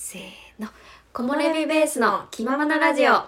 [0.00, 0.22] せー
[0.62, 0.68] の。
[1.12, 3.14] 木漏れ日ベースの気ままなラジオ。
[3.14, 3.20] こ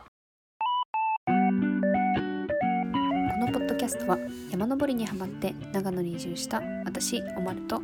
[3.39, 4.17] のポッドキャストは
[4.53, 7.83] 山登りにハマって長野に移住した私おまると。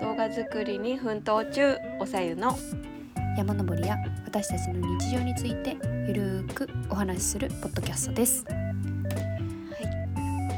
[0.00, 2.56] 動画作りに奮闘中おさゆの。
[3.36, 5.76] 山登りや私たちの日常について
[6.08, 8.42] ゆるーくお話しするポッドキャストです。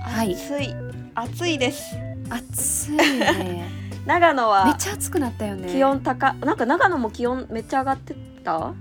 [0.03, 0.35] はい。
[0.35, 0.73] 暑い。
[1.16, 1.96] 暑いです。
[2.30, 5.73] 暑いね長野めっはちゃ暑くなったよね。
[5.73, 6.34] 気温高。
[6.34, 8.14] なんか長野も気温めっちゃ上がって
[8.45, 8.74] た？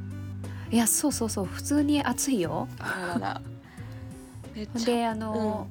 [0.70, 2.68] いやそうそうそう普通に暑いよ。
[2.80, 3.40] あ
[4.86, 5.68] であの、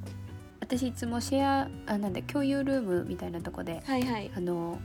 [0.61, 4.31] 私いつもシェアあなんだ共有ルームみたいなとこではいはい。
[4.35, 4.79] あの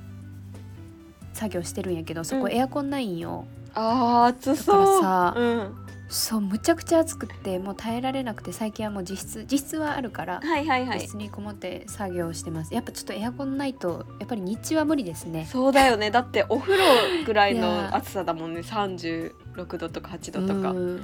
[1.34, 2.52] 作業してるんやけどそこうん。
[2.52, 4.76] エアコンないんよ、あー暑だそう。
[4.76, 5.76] からさうん、
[6.10, 11.08] そうむちゃくちゃ暑くってもう耐えられなくて最近はもう自室自室はあるから、はいはいはい。
[11.16, 12.74] にこもって作業してます。
[12.74, 15.46] やっぱちょっとエアコンないとやっぱり日中は無理ですね。
[15.52, 16.10] そうだよね。
[16.10, 16.84] だってお風呂
[17.26, 18.62] ぐらいいやの暑さだもんね。
[18.62, 20.72] 36度とか8度とか。
[20.72, 21.02] うんうん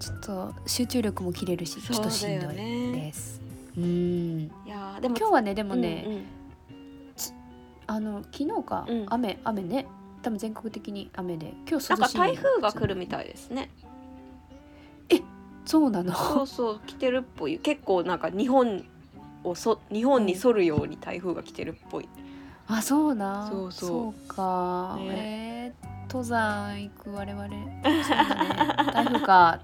[0.00, 3.40] ちょっと集中力も切れるしちょっとしんどいねです。
[3.76, 3.84] うん。
[3.84, 6.26] いやーでも今日はねでもね、うんうん。
[7.86, 9.06] あの昨日か、うん。
[9.08, 9.86] 雨雨ね。
[10.22, 13.70] 多分全国的に雨で今日涼しいなんか台風が来るみたいですね
[15.64, 16.14] そうなの。
[16.14, 17.58] そうそう来てるっぽい。
[17.58, 18.84] 結構なんか日本
[19.44, 22.08] をそ日本に沿るように台風が来てるっぽい、
[22.68, 23.88] あそうなそうそう。
[23.88, 25.72] そうか、ね。
[25.82, 27.48] えー登山行く我々。
[27.48, 27.82] ね。
[28.92, 29.60] 台風か、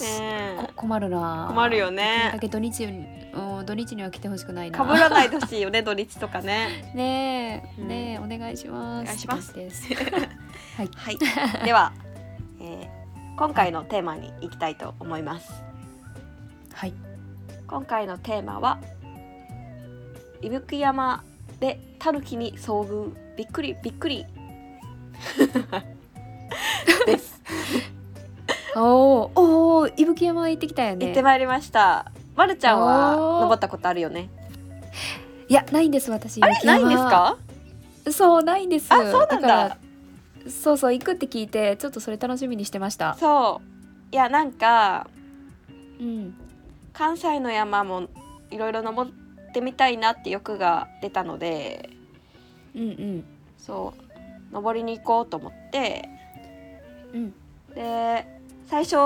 [0.00, 1.46] ねこ困るな。
[1.48, 2.30] 困るよね。
[2.32, 4.78] だけど土日にうん土日には来てほしくないな。
[4.78, 6.90] かぶらないでほしいよね土日とかね。
[6.94, 7.80] ねえ。
[7.80, 7.88] うん。
[7.88, 9.02] ねえお願いします。
[9.02, 9.54] お願いします。
[10.76, 10.90] はい。
[10.96, 11.18] はい。
[11.64, 11.92] では、
[12.60, 12.97] えー
[13.38, 15.52] 今回のテーマに行きたいと思います。
[16.74, 16.92] はい。
[17.68, 18.78] 今回のテーマは
[20.42, 21.22] 伊吹山
[21.60, 23.12] でタヌキに遭遇。
[23.36, 24.24] びっくりびっくり。
[27.06, 27.40] です。
[28.74, 29.30] おー。
[29.40, 31.06] おー伊吹山行ってきたよね。
[31.06, 32.10] 行ってまいりました。
[32.34, 34.28] まるちゃんは登ったことあるよね？
[35.48, 36.58] いやないんです私あれ？
[36.64, 37.36] ないんですか？
[38.10, 38.92] そうないんです。
[38.92, 39.76] あそうなんだから
[40.48, 43.14] そうそう行くって聞いてちょっとそれ楽しみにしてました。
[43.14, 44.14] そう。
[44.14, 45.08] いやなんか
[46.00, 46.34] うん。
[46.92, 48.08] 関西の山も
[48.50, 51.90] いろいろ登ってみたいなって欲が出たので
[52.74, 53.24] うんうん。
[53.56, 53.94] そ
[54.50, 56.08] う登りに行こうと思って。
[57.12, 57.34] うん。
[57.74, 58.26] で
[58.66, 58.96] 最初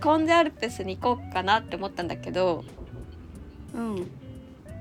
[0.00, 2.64] コンゼアルプスに行こうかなって思ったんだけど
[3.74, 4.10] うん。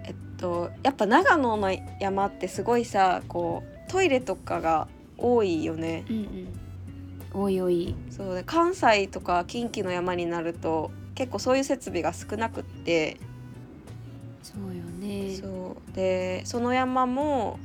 [0.06, 4.88] えっとやっぱ長野の山ってすごいさこうトイレとかが
[5.18, 6.06] 多いよね。
[6.10, 6.48] うんうん。
[7.34, 7.96] おいおい。
[8.10, 13.18] そうで関西とか近畿の山になると結構そういう設備が少なくって。
[14.42, 15.36] そうよね。
[15.36, 15.96] そう。
[15.96, 17.60] でその山も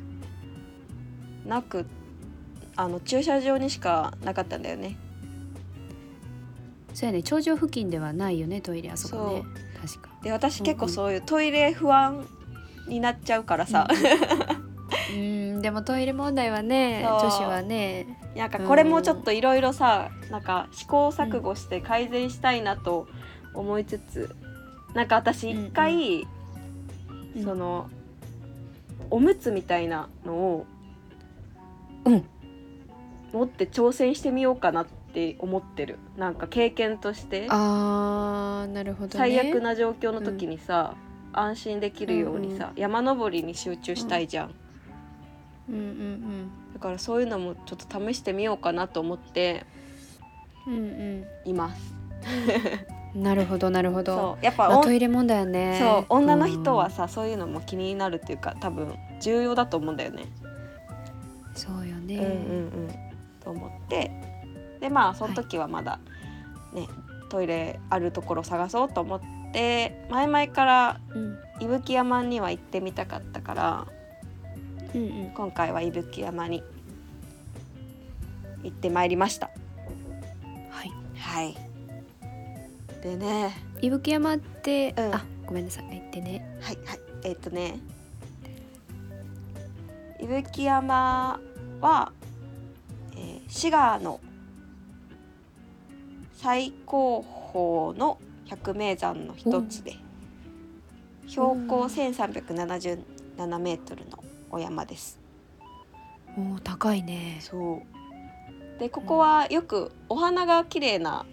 [1.46, 1.86] なく
[2.76, 4.96] あの駐車場にしかなかったんだよね。
[6.94, 7.22] そうやね。
[7.22, 9.42] 頂上付近ではないよねトイレあそこね。
[9.80, 10.08] 確か。
[10.22, 12.26] で私うん結構そういうトイレ不安
[12.88, 14.57] になっちゃうからさ、うん
[15.60, 23.08] でもトイレ問題はね女子はねなんかこれもちょっといろいろさなんか試行錯誤して改善したいなと
[23.54, 24.34] 思いつつ、
[24.94, 27.88] なんか私一回、うんその
[29.10, 30.66] おむつみたいなのを、
[32.04, 32.24] うん。
[33.32, 35.98] 持って挑戦してみようかなって思ってる。
[36.16, 37.46] なんか経験として。
[37.48, 39.10] あーなるほどね。
[39.12, 40.94] 最悪な状況の時にさ、
[41.32, 42.80] 安心できるようにさ、うん。
[42.80, 44.54] 山登りに集中したいじゃん、
[45.68, 49.66] うんうんだからそういうのもちょっと試してみようかなと思って
[50.66, 50.78] うんう
[51.46, 51.50] ん。
[51.50, 51.94] います。
[53.14, 54.16] う んなるほどなるほど。
[54.16, 54.44] そう。
[54.44, 55.78] やっぱまあトイレ問題はね。
[55.80, 56.06] そう。
[56.10, 60.24] 女の人はさ、そういうのも気になるっていうか多分重要だと思うんだよね。
[60.42, 60.48] うん
[61.54, 62.30] そうよね、うんうんう
[62.86, 62.88] ん、
[63.42, 64.12] と思って。
[64.80, 65.98] でまあその時はまだ
[66.72, 66.86] ね、
[67.30, 69.20] トイレあるところ探そうと思っ
[69.52, 71.38] て前々からうん。
[71.60, 73.86] 伊吹山には行ってみたかったから
[74.94, 75.30] うんうん。
[75.34, 76.62] 今回は伊吹山に
[78.62, 79.50] 行ってまいりました。
[80.70, 80.92] はい。
[81.16, 81.56] はい。
[83.02, 83.56] でね。
[83.80, 85.14] 伊吹山って、うん。
[85.14, 85.88] あごめんなさい。
[85.90, 86.58] 言ってね。
[86.60, 87.00] はいはい。
[87.24, 87.78] えっ、とね。
[90.20, 91.40] 伊吹山
[91.80, 92.12] は、
[93.16, 94.20] えー滋賀の
[96.34, 97.24] 最高
[97.94, 99.96] 峰の百名山の一つで、
[101.26, 105.20] 標高1377メートルのお山です。
[106.36, 107.38] おー高いね。
[107.40, 107.82] そ
[108.76, 108.78] う。
[108.78, 111.26] でここはよくお花が綺麗な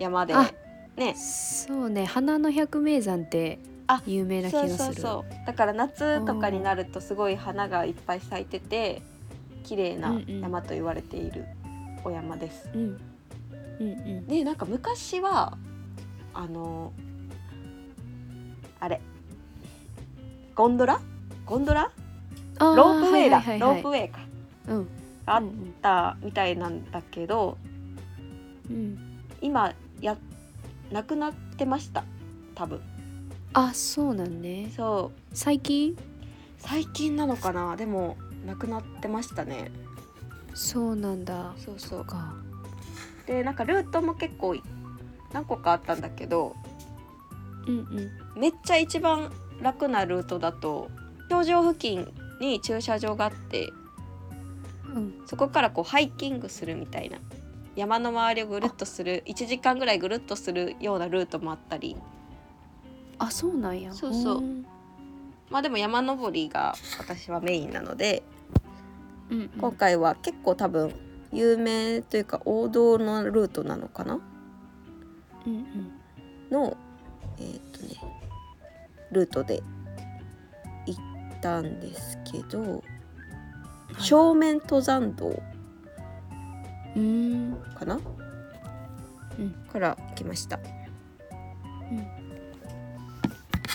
[0.00, 0.50] 山であ
[0.96, 1.14] ね。
[1.14, 2.06] そうね。
[2.06, 4.78] 花の百名山ってあ有名な気そうがする。
[4.78, 5.46] そうそう。
[5.46, 9.02] だから夏とかになるとすごい花がいっぱい咲いてて
[9.64, 10.40] 綺麗なうんうん。
[10.40, 11.44] 山と言われている
[12.04, 12.68] お山です。
[12.74, 12.80] うん。
[12.82, 12.98] うん
[13.80, 13.84] う
[14.22, 14.26] ん。
[14.26, 15.56] でなんか昔は
[16.32, 16.92] あの
[18.80, 19.00] あれ。
[20.54, 21.00] ゴンドラ？
[21.46, 21.92] ゴンドラ？
[22.60, 23.70] ロープウェイだ、はいはいはい。
[23.70, 24.20] はいロープウェイか。
[24.68, 24.88] うん。
[25.26, 27.58] があっうんたみたいなんだけど
[28.70, 28.98] うん。
[29.40, 30.16] 今や
[30.90, 32.04] なくなってました。
[32.54, 32.80] 多分。
[33.52, 34.70] あそうなんね。
[34.76, 35.20] そう。
[35.32, 35.96] 最近？
[36.58, 37.76] 最近なのかな？
[37.76, 39.70] でもなくなってましたね。
[40.54, 41.54] そうなんだ。
[41.56, 42.04] そうそう。
[42.04, 42.34] か。
[43.26, 44.56] でなんかルートも結構
[45.32, 46.56] 何個かあったんだけど
[47.66, 48.40] うんうん。
[48.40, 50.90] めっちゃ一番楽なルートだと
[51.28, 53.72] 頂上付近に駐車場があって
[54.94, 55.22] うん。
[55.26, 57.18] そこからこうハイキングするみたいな。
[57.76, 61.96] 山の周りをぐるっとする1時間ぐらいぐるっとするようなルートもあったり。
[63.18, 63.92] あそうなんや。
[63.92, 64.40] そうそう。
[64.40, 64.66] ん。
[65.50, 68.22] まあでも山登りが私はメインなので
[69.30, 69.48] うんうん。
[69.60, 70.92] 今回は結構多分
[71.32, 74.20] 有名というか王道のルートなのかな？
[75.46, 75.92] うんうん。
[76.50, 76.76] の
[77.38, 77.94] えーっとね
[79.12, 79.62] ルートで
[81.40, 82.82] たんですけど、はい。
[83.98, 85.28] 正面登山道
[86.96, 87.56] うーん。
[87.78, 88.00] かな、
[89.38, 89.50] うん。
[89.72, 90.58] から来ました。
[91.90, 91.98] うん。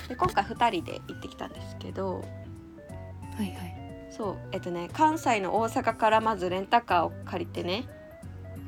[0.07, 2.23] で今回2人で行ってきたんですけど
[3.37, 3.75] はいはい。
[4.11, 7.85] そうえっとね関西の大阪からまずレンタカーを借りてね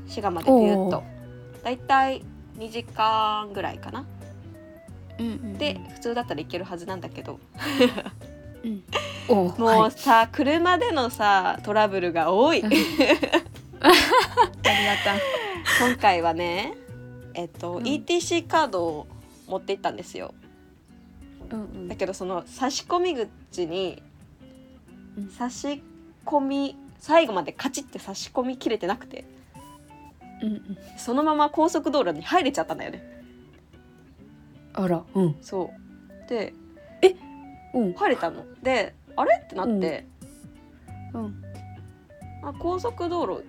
[0.08, 1.04] 滋賀までビューッと。
[1.64, 2.24] だいたい
[2.58, 4.06] 2時間ぐらいかな。
[5.20, 5.54] うんうん。
[5.58, 7.40] で普通だったら行けるはずなんだけど
[9.28, 9.92] もうはい。
[9.92, 12.60] さ、車でのさトラブルが多い。
[12.60, 12.68] うん。
[12.68, 12.84] ありが
[15.04, 15.16] た
[15.88, 16.76] 今回はね
[17.34, 17.84] えっと、うん。
[17.84, 19.08] ETC カードを
[19.48, 20.34] 持って行ったんですよ。
[21.52, 21.88] うんうん。
[21.88, 24.02] だけどその差し込み口に
[25.18, 25.30] うん。
[25.30, 25.84] 差し
[26.26, 29.26] 込み最後までカチッて差し込みきれてなくて。
[30.42, 30.78] うんうん。
[30.98, 33.24] そのまま高速道路に入れちゃったんだよね。
[34.74, 35.36] あらうん。
[35.42, 35.72] そ
[36.26, 36.30] う。
[36.30, 36.54] で
[37.76, 37.94] うん。
[37.94, 38.44] 入れたの。
[38.64, 39.42] であれ？
[39.44, 40.08] ってなって、
[41.14, 41.44] うん。
[42.44, 43.46] あ高速道路。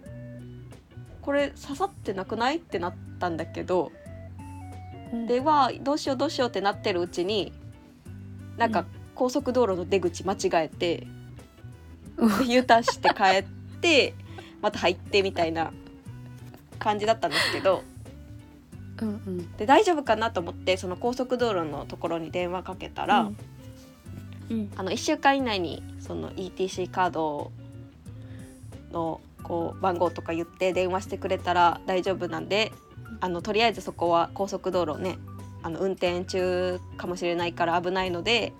[1.22, 2.56] これ刺さってなくない？
[2.56, 3.92] ってなったんだけど。
[5.12, 5.26] うん。
[5.26, 7.52] ではどうしようどうしようってなってるうちに
[8.58, 8.86] なんかうん。
[9.14, 11.06] 高速道路の出口間違えて、
[12.16, 12.38] うん。
[12.46, 13.44] で U ターンして帰っ
[13.80, 14.14] て
[14.60, 15.72] また入ってみたいな
[16.78, 17.82] 感じだったんですけど。
[19.00, 19.56] うんうん。
[19.56, 23.36] で大丈夫かなと思ってその高速道路のところに電話かけたら、うん
[24.50, 24.70] うん。
[24.76, 27.50] あの1週間以内にその ETC カード
[28.92, 32.72] のこう番号とか言って電話してくれたら大丈夫なんで
[33.20, 35.18] あのとりあえずそこは高速道路ね
[35.62, 38.52] あの運転中かもしれないから危ないので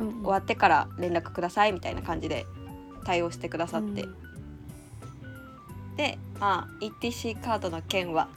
[0.00, 2.46] うん終わってから連絡くださいみたいな感じで
[3.04, 4.16] 対応してくださって、うん。
[5.96, 8.28] で、まあ、ETC カードの件は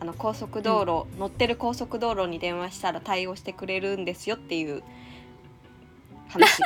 [0.00, 4.82] あの高速道路、乗ってる高速道路に電話したら対応してくれるんですよっていう
[6.38, 6.62] 話。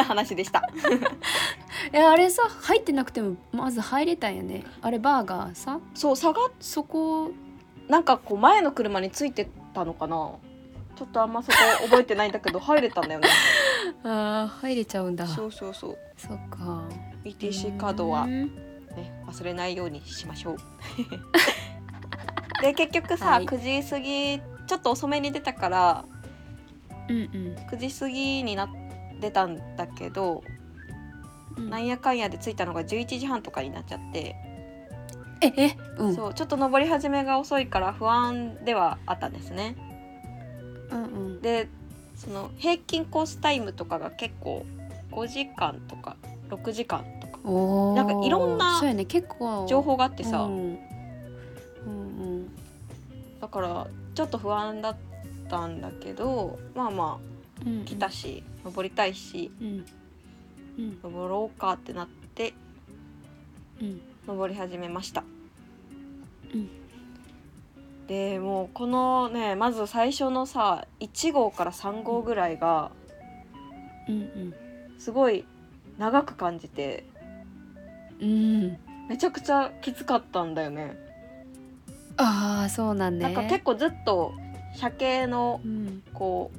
[0.04, 0.62] 話でした。
[1.92, 4.64] えあれさ入ってなくてもまず入れたんやね。
[4.82, 5.80] あれバーガーさ？
[5.94, 7.30] そう下がっそこ。
[7.88, 10.16] なんかこう前の車についてたのかな。
[10.96, 13.28] ちょっとあんまそこ覚えてないんだけど 入れたんだよね。
[14.04, 15.26] あー入れちゃうんだ。
[15.26, 15.98] そうそうそう。
[16.16, 16.82] そっか。
[17.24, 18.50] ETC カードはうねん。
[19.26, 20.56] 忘れないようにしましょう。
[22.62, 23.44] で結局さ、はい。
[23.44, 26.04] 9時過ぎちょっと遅めに出たから
[27.08, 27.56] うんうん。
[27.70, 28.83] 9時過ぎになって
[29.30, 30.42] たんだけど、
[31.56, 31.70] うん。
[31.70, 34.36] なんやかんやで着いたのが11時半とかになっちゃって、
[35.40, 36.14] ええうん。
[36.14, 39.76] そうちょっと登り始めが遅いから不安ではあったんですね。
[40.90, 41.06] うんう
[41.38, 41.40] ん。
[41.40, 41.68] で
[42.16, 44.64] その平均コースタイムとかが結構
[45.10, 46.16] 5時間とか
[46.50, 47.34] 6時間とか。
[47.94, 48.80] なんかいろんな
[49.68, 50.52] 情報があってさ、うん。
[50.52, 50.78] うん
[51.86, 51.90] う
[52.40, 52.50] ん。
[53.40, 54.96] だからちょっと不安だっ
[55.50, 57.33] たんだけどまあまうんあ
[57.84, 59.84] 来たし登りたいしうん。
[60.78, 60.98] うん。
[61.02, 62.54] 登ろうかってなって
[63.80, 64.00] うん。
[64.26, 65.24] 登り始めました。
[66.52, 66.68] うん。
[68.06, 72.90] でもうこのねまず最初のさ1号から3号ぐらいが
[74.08, 74.54] うん
[74.98, 75.44] すごい
[75.98, 77.04] 長く感じて
[78.20, 78.28] うん。
[78.28, 80.96] うんめちゃくちゃきつかったんだよね。
[82.16, 83.24] ああそうなんね。
[83.24, 84.32] なんか結構ずっと
[84.78, 86.02] 車系のうん。
[86.14, 86.58] こう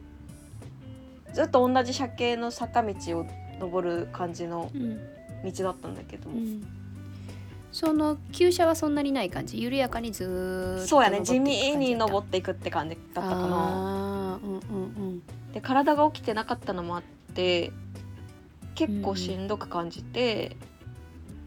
[1.36, 3.26] ずっと同じ車系の坂道を
[3.60, 5.00] 登る感じのうん。
[5.44, 6.66] 道だったんだけど、うん。
[7.72, 9.62] その急車はそんなにない感じ？
[9.62, 11.22] 緩やかにずーっとそうやね。
[11.22, 13.36] 地味に登登っていくって感じだったかな。
[13.42, 14.60] あーうんう
[15.18, 15.22] ん
[15.54, 17.04] で体が起きてなかったのもあっ
[17.36, 17.72] て
[18.74, 20.58] 結構しんどく感じて、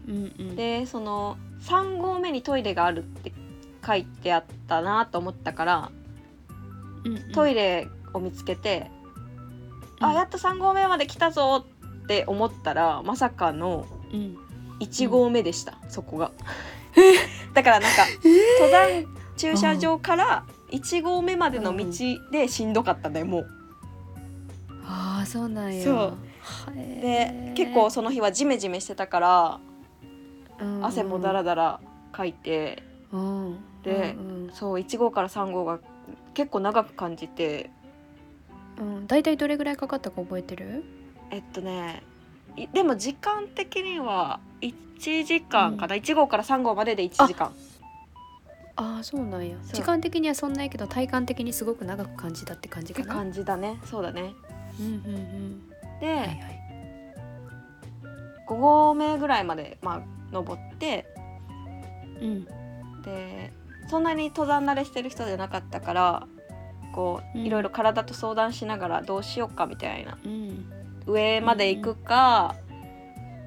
[0.07, 0.55] うんうん。
[0.55, 3.33] でその3合目にトイレがあるって
[3.85, 5.91] 書いてあったなと思ったから
[7.03, 7.31] うんうん。
[7.33, 8.98] トイレを見つけて、うん
[9.99, 11.65] あやっと3合目まで来たぞ
[12.03, 14.37] って思ったらまさかのうん。
[14.79, 16.31] 1合目でした、そこが。
[17.53, 18.05] だからなんか
[18.59, 21.85] 登山駐車場から1合目までの道
[22.31, 23.47] でしんどかったねもう。
[24.85, 25.83] ああそうなんや。
[25.83, 26.17] そう。
[27.01, 29.59] で結構その日はジメジメしてたから
[30.81, 33.57] 汗もダラダラかいてうん。
[33.83, 35.79] でうんそう1号から3号が
[36.33, 37.69] 結構長く感じて
[38.79, 40.83] うんうん、大体どれぐらいかかったか覚えてる？
[41.31, 42.01] えっとね
[42.55, 47.53] いでも時間的には1時間かな、1号から3号までで1時間。
[48.75, 49.57] ああそうなんや。
[49.73, 53.77] 時間的にはそんなやけど体感的にすごく長く感じたって感じってかな感じだね。
[53.85, 54.33] そうだね。
[54.79, 55.69] うんうんうん。
[55.99, 56.39] で、はいはい。
[58.47, 61.05] 5合目ぐらいまでまあ登って
[62.21, 62.45] うん。
[63.03, 63.51] で
[63.89, 66.27] そんなに登山慣れしてる人じゃなかったから
[66.93, 67.45] こううん。
[67.45, 70.17] いろいろ体と相談しながらどうしようかみたいな。
[70.23, 70.65] うん。
[71.05, 72.55] 上まで行くか、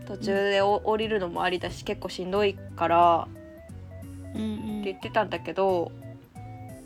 [0.07, 3.29] 途中でお降りるのもありだし結構しんどいから
[4.35, 4.81] うんうん。
[4.81, 5.93] って言ってたんだけど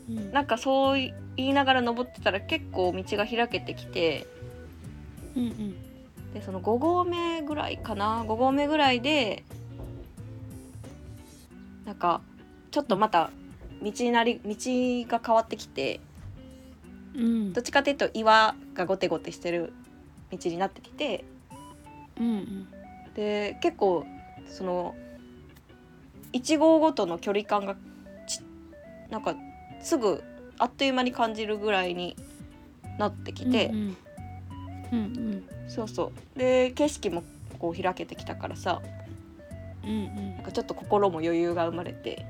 [0.09, 0.31] うん。
[0.31, 0.99] なんかそう
[1.35, 4.27] 言いながら登ってたら結構道が開けてきて
[5.35, 6.33] うんうん。
[6.33, 9.43] でその5合目ぐらいかな？5合目ぐらいで
[11.85, 12.21] なんか
[12.71, 13.31] ちょっとまた
[13.81, 14.55] 道になり道
[15.09, 16.06] が変わってきてうん
[17.53, 19.73] どっちかっていうと岩がゴテゴテしてる
[20.31, 21.25] 道になってきて
[22.19, 22.67] うんうん。
[23.15, 24.05] で結構
[24.47, 24.95] その
[26.33, 27.75] 1号ごとの距離感が
[28.27, 28.41] ち
[29.09, 29.35] なんか
[29.81, 30.23] すぐ
[30.59, 32.15] あっという間に感じるぐらいに
[32.97, 33.97] なってきて、うん
[34.91, 34.97] うん。
[34.97, 36.39] うんそうそう。
[36.39, 37.23] で景色も
[37.59, 38.81] こう開けてきたからさ
[39.83, 40.35] うんうん。
[40.35, 42.25] なんかちょっと心も余裕が生まれて、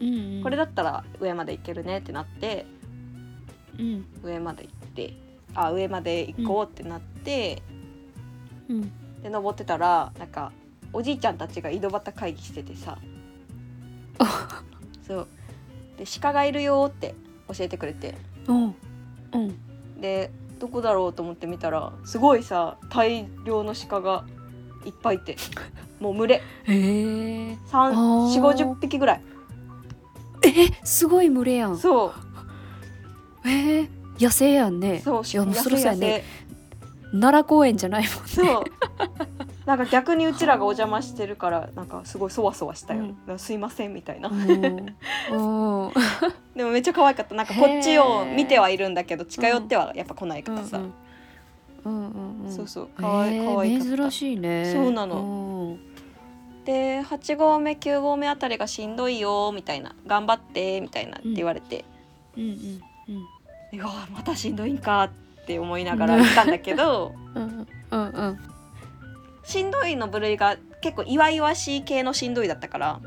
[0.00, 0.42] うんうん。
[0.42, 2.81] これだったら上まで行けるねってなってうん
[4.22, 5.14] 上まで行って
[5.54, 7.62] あ上まで行こうってなって、
[8.68, 8.92] うん。
[9.22, 10.52] で登ってたらなんか
[10.92, 12.98] おじいちゃんたちが井戸端会議しててさ。
[15.06, 15.28] そう。
[15.98, 17.14] で鹿がいるよって
[17.48, 18.14] 教えてくれて。
[18.46, 18.74] うん。
[19.32, 20.00] うん。
[20.00, 24.24] でどこだろうと思って見たらすごいさ大量の鹿が
[24.84, 25.36] いっぱいいて。
[26.00, 26.34] もう群れ。
[26.36, 26.72] へえ。
[26.72, 29.22] 4ー5 0匹ぐらい。
[30.44, 30.50] え
[30.84, 31.78] すごい群れやん。
[31.78, 32.31] そう
[33.44, 35.00] えー、野生やんね。
[35.04, 36.24] そういやもうそろそろや野ね。
[37.12, 38.64] 奈良公園じゃないもん生そう。
[39.66, 43.38] なんか逆にうちらがお邪魔してるからなんかすごいそわそわしたよ、うん。
[43.38, 44.28] すいませんみたいな、
[45.30, 45.92] でも
[46.70, 47.34] めっちゃ可愛かった。
[47.34, 50.92] なんかこっちを見てはいるんで近寄ってはやっぱ来ないからさ、うんうん。
[51.84, 52.88] うんうんそうそう。
[52.96, 53.96] 可愛いえー可愛かった。
[53.96, 54.72] 珍しいね。
[54.72, 55.76] そうなの。
[56.64, 59.94] で8合目9合目あたりがしんどいよみたいな。
[60.06, 61.84] 頑張ってみたいなって言われて、
[62.36, 63.80] うんうんうん。
[63.80, 67.14] うわまたしんどいんかって思いながら行ったんだけど。
[67.34, 67.66] うん。
[67.90, 68.38] うんうん
[69.44, 73.00] しんどいの部類が結構岩々しい系のしんどいだったから。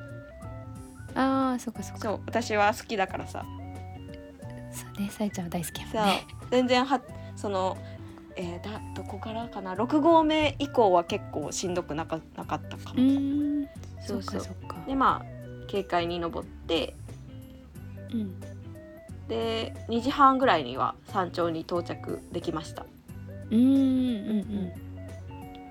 [1.15, 1.99] ああそっかそっか。
[1.99, 3.45] そう私は好きだからさ。
[4.71, 7.01] そうねさえちゃんは大好きやもんさね全然は
[7.37, 7.77] その、
[8.35, 13.67] えーだどこからかな？6合目以降は結構しんどくなかなかったかうも。
[14.05, 14.41] そそうそう。
[14.41, 14.85] っかそっか。
[14.85, 16.95] でまあ軽快に登って。
[18.11, 18.54] うん
[19.27, 22.85] で2時半ぐらいには山頂に到着できました。
[23.51, 24.71] うんうんうん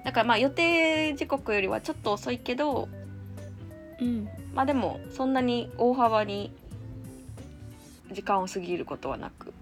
[0.04, 2.88] だからまあ予定時刻よりはちょっと遅いけど
[4.00, 4.28] うん。
[4.54, 6.52] まあでもそんなに大幅に
[8.12, 9.52] 時間を過ぎることはなくっ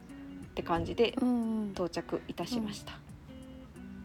[0.54, 2.92] て感じでうん到着いたしました、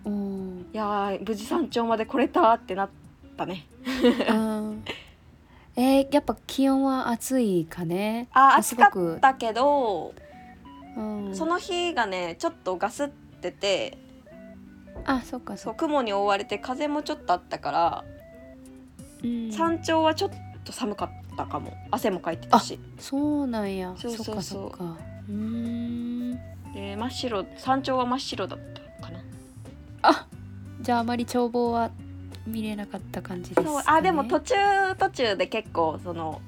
[0.05, 0.67] うん。
[0.73, 2.89] いやー無事山頂まで来れたってなっ
[3.35, 3.65] たね。
[4.29, 4.83] うん
[5.77, 8.27] えー、やっぱ気温は暑いかね。
[8.33, 10.15] あ暑かったけど、
[10.97, 11.35] うん。
[11.35, 13.99] その日がねちょっとガスってて
[15.05, 18.05] あそっかそそう雲に覆われて風もちょっとあったから、
[19.23, 19.51] うん。
[19.51, 20.31] 山頂はちょっ
[20.65, 21.71] と寒かったかも。
[21.91, 22.79] 汗もかいてたし。
[22.97, 23.93] そうなんや。
[23.97, 24.71] そうそうそう。
[24.71, 24.97] か。
[25.29, 26.31] うーん。
[26.73, 28.59] で真っ白山頂は真っ白だっ
[28.99, 29.19] たかな。
[30.01, 30.27] あ
[30.81, 31.91] じゃああまり眺望は
[32.47, 34.55] 見れなかった感じですか、ね、そうあでも途中
[34.97, 36.41] 途中で結構その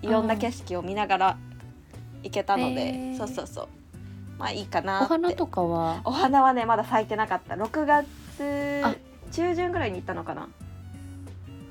[0.00, 1.38] いろんな景色を見ながら
[2.22, 3.68] 行けたので、そうそうそう。
[4.38, 6.00] まあいいかなお花とかは？
[6.04, 7.54] お花はねまだ咲いてなかった。
[7.54, 8.94] 6月あ。
[9.32, 10.48] 中旬ぐらいに行ったのかな。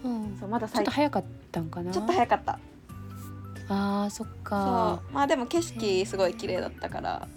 [0.04, 0.38] うん。
[0.40, 1.92] そうまだちょっと早かったんかな？
[1.92, 2.60] ちょっと早かった。
[3.70, 5.14] あーそっそかう。
[5.14, 7.28] まあでも景色すごい綺麗だったから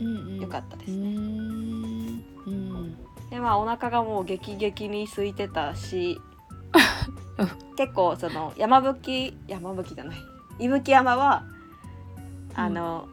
[0.00, 1.16] う、んうん、よかったですね、
[3.32, 6.20] でまあお腹がもう激激に空いてたし
[7.38, 10.16] うん 結構その山吹山吹じゃない
[10.58, 11.42] 伊吹山は
[12.54, 13.08] あの、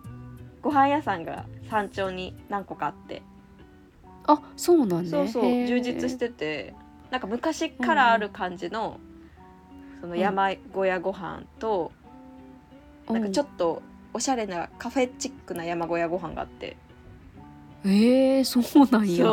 [0.61, 3.21] ご飯屋さんが山頂に何個かあって。
[4.27, 6.75] あそうなんねそうそう充実してて
[7.09, 8.99] なんか昔からある感じの、
[10.01, 11.93] その山小屋ご飯と、
[13.09, 13.81] なんかちょっと
[14.13, 16.75] おしゃれなカフェチックな山小屋ご飯があって。
[17.85, 19.25] うんえー、そうなんや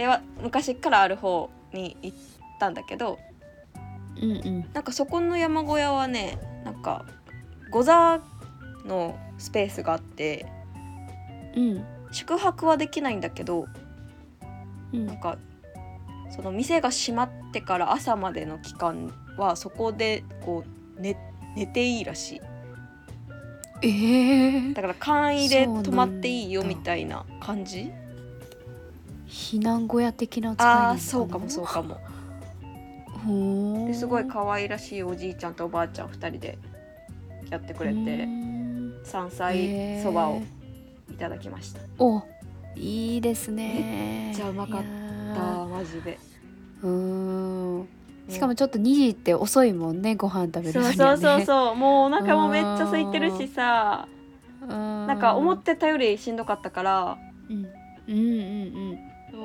[0.00, 2.16] では昔からある方に行っ
[2.58, 3.18] たんだけど
[4.16, 4.70] うんうん。
[4.72, 7.04] なんかそこの山小屋はねなんか
[7.70, 8.18] 御座
[8.86, 10.46] のスペースがあって
[11.54, 11.84] うん。
[12.12, 13.66] 宿泊はできないんだけど
[14.94, 15.04] うん。
[15.04, 15.36] なんか
[16.30, 20.64] その店が閉まってから朝までの期間はそこでこ
[20.96, 21.14] う寝
[21.54, 22.40] 寝ていいらしい。
[23.82, 27.92] えー、だから簡易で泊まっていいよみたいな感じ
[29.30, 31.96] 避難小屋的な扱いなのああーそうかもそうかも。
[33.24, 36.58] ほーですごい可愛らしいおじいちゃんとおばあちゃん2人で
[37.50, 40.42] やってくれうてん山菜そばを
[41.10, 41.80] いただきました。
[41.98, 42.22] お
[42.76, 44.28] いいですね。
[44.28, 46.18] めっちゃうまかったいやーマジで。
[46.82, 46.88] うー
[47.82, 47.88] ん。
[48.28, 51.22] しかもちょっと2時って遅いもんねご飯食べるそうのにはね。
[51.22, 54.08] そうそうそうもうお腹もめっちゃ空いてるしさ。
[54.66, 57.18] ななんか思ってたよりしんどかったから。
[57.48, 57.66] うん
[58.08, 58.22] うんう
[58.94, 58.98] ん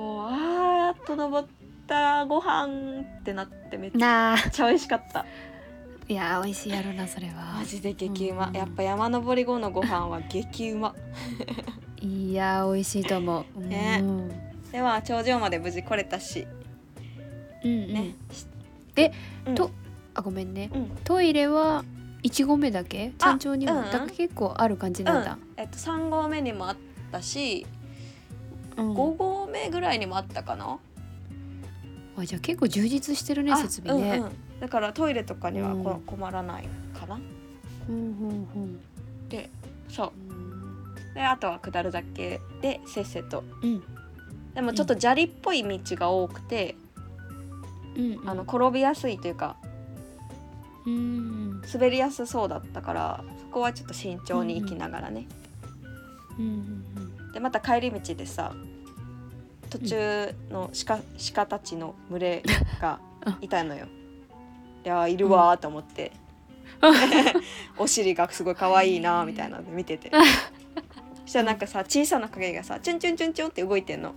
[0.05, 1.47] もうあーっと登っ
[1.87, 5.25] たご飯ってなってめっちゃ美味しかった
[6.07, 10.95] いやー美味しいやろなそれはマジで激うま、うんやっぱ山登り後のご飯は激うま
[12.01, 14.31] いやー美味しいと思うねうん
[14.71, 16.45] では頂上まで無事来れたし
[17.63, 18.13] うんね、
[18.93, 19.11] で
[19.47, 19.71] うんと
[20.13, 21.83] あごめんねうんトイレは
[22.21, 26.77] 1合目だけ山頂にも、うんだ結構ある感じなんだ、えっと、3合目にもあっ
[27.11, 27.65] たし、
[28.75, 30.79] 5合目ぐらいにもあったかな、
[32.17, 34.31] あじゃあ結構充実してるねあ設備ね、うんうん。
[34.59, 36.01] だからトイレとかにはこ、うん。
[36.01, 36.67] 困らない
[36.97, 37.19] かな。
[37.89, 38.79] うんうんうん。
[39.29, 39.49] で
[39.89, 40.11] そう。
[40.29, 40.45] うん
[41.13, 43.43] であとは下るだけでせっせと。
[43.61, 43.83] うん。
[44.53, 46.75] でもちょっと砂利っぽい道が多くて、
[47.95, 49.55] うんあの転びやすいというか
[50.85, 51.61] うん。
[51.61, 55.27] 滑りやすそうだったからそこはちょっと慎重に行きながらね、
[56.37, 56.49] うんう
[57.29, 57.31] ん。
[57.31, 58.53] でまた帰り道でさ
[59.69, 60.99] 途中の鹿
[61.33, 62.43] 鹿たちの群れ
[62.79, 62.99] が
[63.41, 63.87] いたのよ。
[64.83, 66.11] いやーいるわーと思って、
[67.77, 70.11] お尻がすごい可愛いなーみたいなので見てて。
[71.25, 74.13] そしたらなんかさ小さな影がさチュンチュンチュンチュンって動いてんの。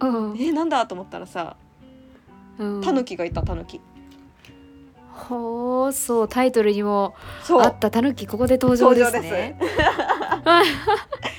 [0.00, 0.36] うん。
[0.36, 1.56] えー、なんだと思ったらさ
[2.58, 2.80] うん。
[2.80, 3.80] タヌキがいたタヌキ。
[5.12, 7.14] ほうそうタイトルにも
[7.48, 9.56] あったタヌキここで登場ですね。
[9.60, 9.66] で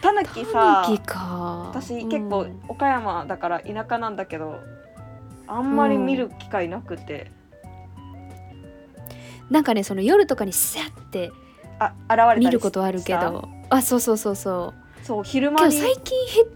[0.00, 0.86] タヌキさ
[1.68, 2.60] 私結構うん。
[2.68, 4.60] 岡山だから田舎なんだけど
[5.46, 7.30] あんまり見る機会なくて、
[9.50, 11.32] なんかねその夜とかにスャって
[11.78, 13.48] あ現れ見ることはあるけど。
[13.70, 15.04] あそうそうそうそう。
[15.04, 15.72] そう昼間に。
[15.74, 16.48] 最近減っ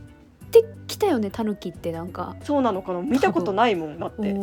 [0.51, 2.37] てきたよねタヌキってなんか。
[2.43, 3.01] そうなのかな？
[3.01, 4.35] 見たことないもんだって。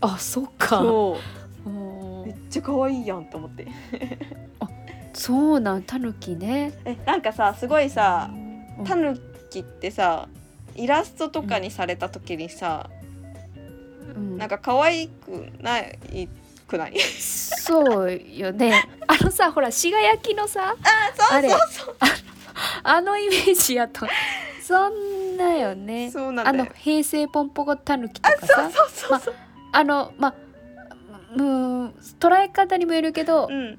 [0.00, 0.78] あそっか。
[0.78, 1.16] そ
[1.66, 1.70] う。
[2.26, 3.66] めっちゃ可愛いやんと思って
[5.12, 6.72] そうなんタヌキね。
[6.84, 8.30] えなんかさすごいさ
[8.78, 8.84] うん。
[8.84, 9.18] タヌ
[9.50, 10.28] キってさ
[10.76, 12.88] イラストとかにされた時にさ、
[14.14, 14.38] うん。
[14.38, 16.28] なんか可愛くない？
[16.68, 16.98] くない？
[17.00, 18.88] そうよね。
[19.06, 20.76] あのさほら志賀焼きのさ
[21.16, 21.96] そうあれそうそう。
[22.82, 24.06] あのイメージやと。
[24.62, 26.04] そんなよね。
[26.04, 26.70] あのそうなんだよ。
[26.74, 28.70] 平成ポンポコタヌキとかさ。
[28.70, 29.34] そうそうそう、
[29.72, 30.34] あのまあ
[31.36, 31.88] うん
[32.20, 33.78] 捉え方にもよるけど、うん。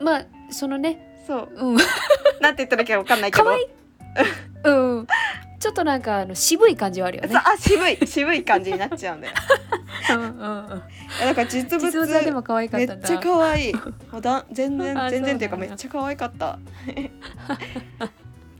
[0.00, 1.48] まあそのねそう。
[1.54, 1.76] うん。
[2.40, 3.44] なんて言ったらいいかわかんないけど。
[3.44, 3.66] 可愛い。
[4.64, 5.06] うん。
[5.58, 7.30] ちょっとなんかあの渋い感じはあるよね。
[7.30, 8.06] そうあ渋い。
[8.06, 9.34] 渋い感じになっちゃうんだよ。
[10.10, 10.82] うんうんうん。
[11.22, 12.94] えだから実物実物はでも可愛かっんだ。
[12.94, 13.72] めったちゃ可愛い。
[14.12, 16.58] もうだ全然あ全然っていうかそうなんやめっちゃ可愛かった。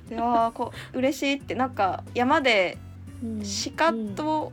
[0.08, 1.54] であーこう嬉しいって。
[1.54, 2.78] なんか山で
[3.22, 3.42] うん。
[3.76, 4.52] 鹿と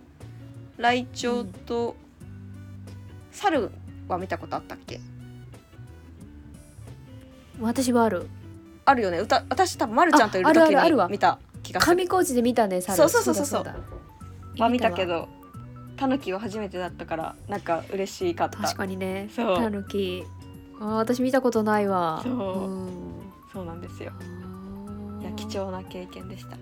[0.78, 1.96] ライチョウと
[3.32, 3.72] 猿
[4.10, 4.96] は見たことあったっけ？
[4.98, 5.11] うん
[7.62, 8.28] 私はある。
[8.86, 9.19] あるよね。
[9.19, 11.95] うた私多分まるちゃんといる時に見た気がする。
[11.95, 12.97] 上高地で見たね猿。
[12.97, 13.45] そうそうそうそう。
[13.45, 14.63] そうだだ。
[14.63, 15.08] は見たけわ。
[15.08, 15.30] ど
[15.97, 18.58] タヌキは初めてだったからなんか嬉しかった。
[18.58, 19.30] 確かにね。
[19.36, 19.58] そう。
[19.58, 20.24] タヌキ。
[20.80, 22.21] あー私見たことないわ。
[22.24, 22.34] そう。
[22.34, 22.89] ん。
[23.54, 24.12] そうなんですよ。
[25.21, 26.52] いや貴重な経験でした。
[26.52, 26.60] はい。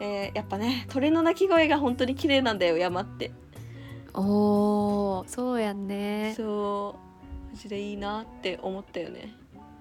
[0.00, 3.32] えーやっぱね鳥の鳴き声が本当に綺麗なんだよ山って。
[4.14, 6.32] おーそうやんね。
[6.36, 6.96] そ
[7.56, 9.34] うマジでいいなって思ったよね。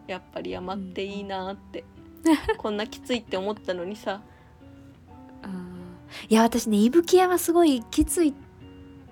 [0.08, 1.84] やっぱり山っていいなって、
[2.58, 4.22] こんなきついって思ったのにさ。
[6.30, 8.34] いや私ね伊吹山すごいきついっ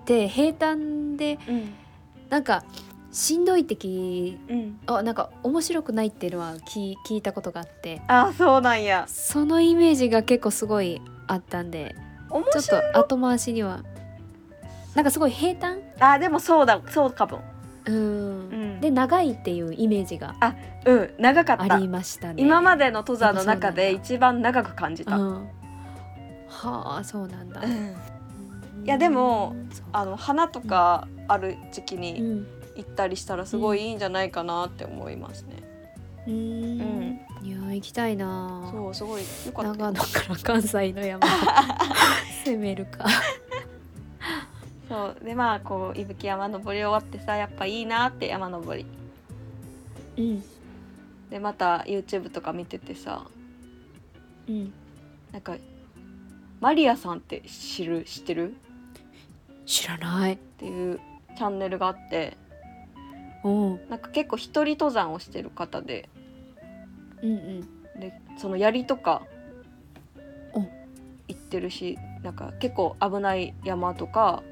[0.06, 1.74] て平坦でうん。
[2.30, 2.64] なんか
[3.12, 4.80] しんどいってきうん。
[4.88, 8.02] あなんか面白くないっていうのは聞聞いたことがあって。
[8.08, 9.06] あそうなんや。
[9.08, 11.96] そのイメージが結構すごいあったんで
[12.30, 13.84] 面ちょっと後回しには。
[14.96, 15.82] なんかすごい平坦？
[16.00, 17.42] あでもそうだそうかも
[17.86, 18.00] うん、う
[18.78, 18.82] ん。
[18.82, 20.36] で長いっていうイメージが
[20.86, 21.14] うん。
[21.18, 21.76] 長かった。
[21.76, 22.42] ありましたね。
[22.42, 25.34] 今までの登山の中で一番長く感じた、うん、
[26.48, 27.96] はあそうなんだ、うん。
[28.86, 29.56] いやでも
[29.92, 32.48] あの花とかある時期うにん。
[32.76, 35.64] 行ったりしたらすごいいいんじゃないかなって思いますね、
[36.28, 37.20] うん。
[37.44, 38.68] いや行きたいな。
[38.72, 41.28] そうすごいよかった長野から関西の山
[42.46, 43.06] 攻めるか
[44.90, 45.24] そう。
[45.24, 48.86] でまあこう伊吹山登り終わってさやっぱいいなって山登り。
[50.18, 50.44] うん。
[51.30, 53.26] でまた YouTube とか見ててさ。
[54.48, 54.74] うん。
[55.32, 55.58] なんか
[56.60, 58.56] マリアさんって知る知ってる？
[59.66, 60.34] 知らない。
[60.34, 61.00] っていう
[61.38, 62.38] チャンネルがあって。
[63.44, 63.50] う。
[63.50, 66.10] んなんか結構一人登山をしてる方で。
[67.22, 67.62] うんうん。
[68.00, 69.24] でその槍とか。
[70.54, 70.60] お。
[70.60, 70.68] 行
[71.32, 74.44] ってるしなんか結構危ない山とか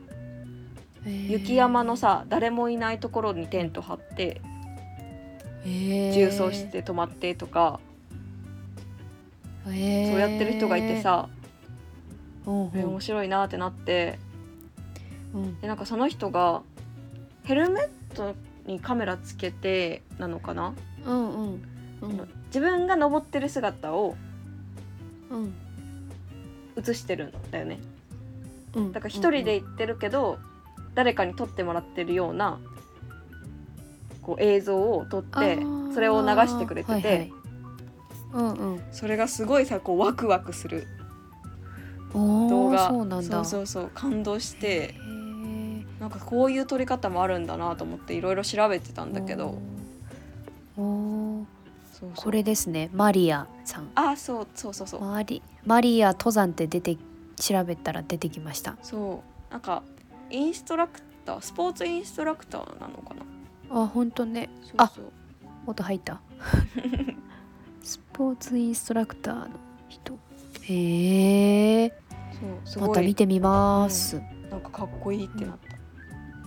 [1.05, 4.41] 雪山のさ誰もいないところにテント張って
[5.65, 7.79] 重装して泊まってとか
[9.63, 11.29] そうやってる人がいてさ
[12.45, 14.19] 面白いなってなって
[15.33, 15.59] うん。
[15.61, 16.61] でなんかその人が
[17.43, 18.35] ヘルメット
[18.65, 20.73] にカメラつけてなのかな、
[21.05, 21.63] うんうん。
[22.01, 22.29] うん。
[22.47, 24.15] 自分が登ってる姿を
[25.29, 25.53] うん。
[26.77, 27.79] 映してるんだよね。
[28.75, 28.91] うん。
[28.91, 30.39] だから一人で行ってるけど、
[30.95, 32.59] 誰かに撮ってもらってるような
[34.21, 35.59] こう映像を撮って
[35.93, 37.33] それを流してくれてて、はいはい。
[38.33, 38.81] うんうん。
[38.91, 40.87] それがすごいさこうワクワクする
[42.13, 42.89] 動画。
[42.89, 43.29] そうなんだ。
[43.29, 43.91] そうそうそう。
[43.93, 44.95] 感動して
[45.99, 49.57] なんかこういう撮り方もあるんだなと思っていろいろ調べてたんだけど。
[50.77, 51.45] お
[51.93, 52.89] そうこれですね。
[52.93, 53.91] マリアさん。
[53.95, 55.01] あそうそうそうそう。
[55.01, 56.97] マリマリア登山って出て
[57.35, 58.77] 調べたら出てきました。
[58.81, 59.51] そう。
[59.51, 59.83] なんか
[60.31, 63.13] インストラクタースポーツインストラクターなのか
[63.69, 63.83] な？
[63.83, 64.49] あ本当ね。
[64.63, 65.11] そうそう。
[65.67, 66.21] 音入った。
[67.83, 69.49] スポーツインストラクターの
[69.89, 70.17] 人。
[70.63, 71.93] へえ。
[72.79, 75.57] また見てみます、なんかかっこいいってなっ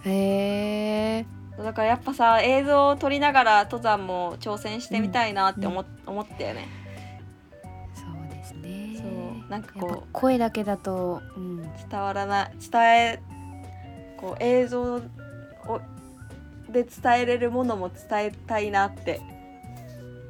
[0.02, 1.26] た、へえ。
[1.56, 6.66] だからやっぱさ映像を撮りながら登山も挑戦してみたいなって思,、思ったよね。
[7.94, 8.96] そうですね。
[8.96, 9.04] そ
[9.46, 10.08] うなんかこう。
[10.10, 13.22] 声だけだと、うん、伝わらない伝え
[14.24, 15.00] こう映像を
[16.70, 19.20] で伝えれるものも伝えたいなって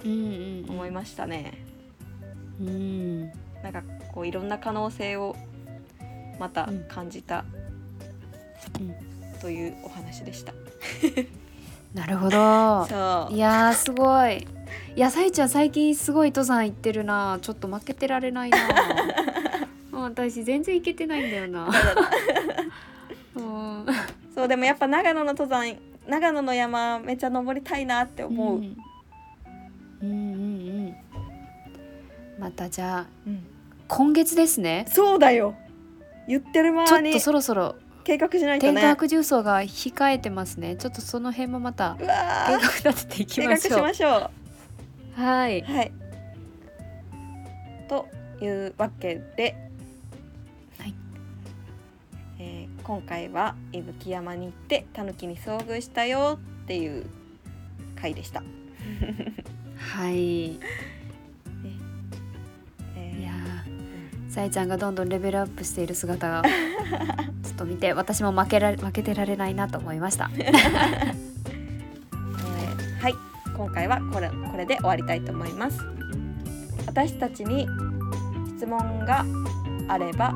[0.05, 1.65] うんうん思いましたね、
[2.61, 3.21] うん。
[3.63, 5.37] なんかこういろんな可能性を
[6.41, 6.85] またうん。
[6.89, 7.45] 感じた
[8.81, 8.95] うん。
[9.41, 10.53] というお話でした、
[11.95, 12.37] なるほど。
[13.31, 14.47] いやーすごい。
[14.97, 17.39] いやさいちゃん最近すごい登山行ってるな。
[17.41, 18.59] ちょっと負けてられないな。
[19.93, 21.67] 私全然行けてないんだよな。
[21.67, 21.73] うん
[24.35, 24.49] そう。
[24.49, 28.77] でもやっぱ長野の登山長野の山めっちゃ登りたいなって思う、うん。
[30.03, 30.13] うんうんう
[30.89, 30.97] ん。
[32.39, 33.47] またじゃあうん。
[33.89, 34.87] 今月ですね。
[34.89, 35.55] そうだよ。
[36.27, 40.77] 言ってるちょ間にっとそろそろ計画しないと天ね下白重曹が控えてますね。
[40.77, 42.09] ちょっとその辺もまた計ー。
[42.85, 43.83] 画立てていき計画しましょう。
[43.83, 44.31] ましょ
[45.19, 45.21] う。
[45.21, 45.63] はい。
[45.63, 45.93] はい。
[47.89, 48.09] と
[48.41, 49.64] いうわけで、
[52.85, 57.07] 今回は伊吹山に行ってタヌキに遭遇したよっていう
[57.97, 58.43] 回でした。
[59.79, 60.49] はい。
[60.49, 60.61] い
[62.95, 63.23] えー。
[63.23, 66.43] やーさいちゃんがどんどんレベルアップしている姿が
[67.43, 70.31] ちょっと見て私も負けられ負けてられないなと思いました。
[70.37, 71.15] え ー
[73.01, 73.15] はい。
[73.57, 75.79] 今回はこれこれで終わりたいと思います。
[76.87, 77.67] 私たちに
[78.59, 79.25] 質問が
[79.89, 80.35] あれば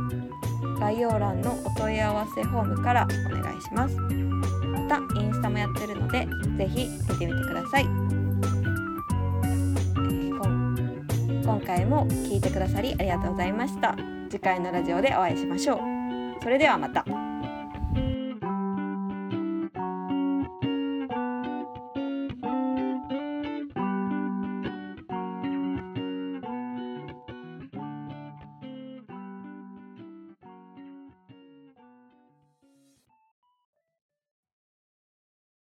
[0.80, 3.96] 概要欄のお問い合わせフォームからお願いします。
[3.96, 7.84] またインスタもやってるのでぜひ見てみてください。
[7.84, 10.44] えーこ
[11.42, 13.96] 今回も聞いてくださりありがとうございました。
[14.30, 15.78] 次回のラジオでお会いしましょう。
[16.42, 17.27] それではまた。